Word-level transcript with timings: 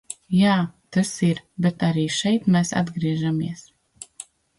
Jā, 0.35 0.53
tas 0.95 1.09
ir, 1.27 1.41
bet 1.65 1.85
arī 1.87 2.05
šeit 2.15 2.47
mēs 2.55 2.73
atgriežamies. 2.81 3.63